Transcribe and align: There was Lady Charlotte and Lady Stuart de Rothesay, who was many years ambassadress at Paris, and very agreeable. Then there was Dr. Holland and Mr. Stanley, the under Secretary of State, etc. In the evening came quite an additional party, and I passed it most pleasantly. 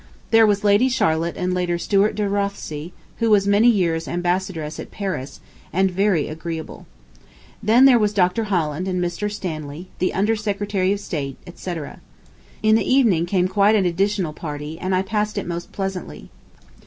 There 0.31 0.47
was 0.47 0.63
Lady 0.63 0.89
Charlotte 0.89 1.37
and 1.37 1.53
Lady 1.53 1.77
Stuart 1.77 2.15
de 2.15 2.27
Rothesay, 2.27 2.91
who 3.19 3.29
was 3.29 3.45
many 3.45 3.69
years 3.69 4.07
ambassadress 4.07 4.79
at 4.79 4.89
Paris, 4.89 5.39
and 5.71 5.91
very 5.91 6.27
agreeable. 6.27 6.87
Then 7.61 7.85
there 7.85 7.99
was 7.99 8.11
Dr. 8.11 8.45
Holland 8.45 8.87
and 8.87 8.99
Mr. 8.99 9.31
Stanley, 9.31 9.89
the 9.99 10.15
under 10.15 10.35
Secretary 10.35 10.91
of 10.91 10.99
State, 10.99 11.37
etc. 11.45 12.01
In 12.63 12.73
the 12.73 12.91
evening 12.91 13.27
came 13.27 13.47
quite 13.47 13.75
an 13.75 13.85
additional 13.85 14.33
party, 14.33 14.79
and 14.79 14.95
I 14.95 15.03
passed 15.03 15.37
it 15.37 15.45
most 15.45 15.71
pleasantly. 15.71 16.31